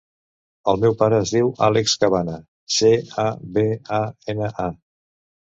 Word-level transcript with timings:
El 0.71 0.77
meu 0.85 0.95
pare 1.01 1.19
es 1.25 1.33
diu 1.35 1.51
Àlex 1.67 1.93
Cabana: 2.05 2.39
ce, 2.79 2.91
a, 3.25 3.27
be, 3.59 3.67
a, 4.01 4.01
ena, 4.35 4.51
a. 4.67 4.69